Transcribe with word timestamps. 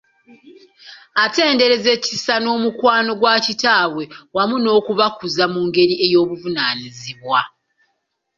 Atenderezza 1.23 1.89
ekisa 1.97 2.33
n'omukwano 2.39 3.11
gwa 3.19 3.35
kitaabwe 3.45 4.03
wamu 4.35 4.55
n'okubakuza 4.59 5.43
mu 5.53 5.59
ngeri 5.67 5.95
ey'obuvunaanyizibwa. 6.05 7.39